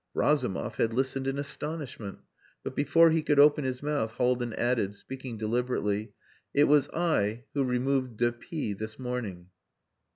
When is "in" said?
1.27-1.37